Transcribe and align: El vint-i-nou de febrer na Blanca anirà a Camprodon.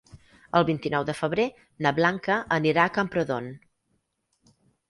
El 0.59 0.63
vint-i-nou 0.69 1.05
de 1.09 1.15
febrer 1.19 1.45
na 1.87 1.93
Blanca 1.99 2.39
anirà 2.57 2.87
a 2.89 2.93
Camprodon. 2.97 3.55